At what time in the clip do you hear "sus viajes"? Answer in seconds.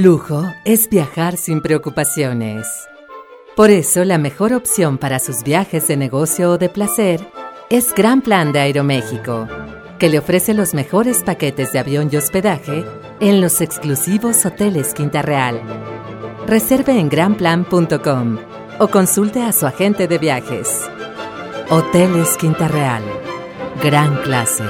5.18-5.88